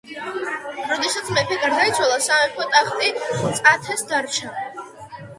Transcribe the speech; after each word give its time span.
როდესაც 0.91 1.27
მეფე 1.35 1.57
გარდაიცვალა, 1.65 2.15
სამეფო 2.27 2.65
ტახტი 2.77 3.11
წათეს 3.59 4.05
დარჩა. 4.13 4.55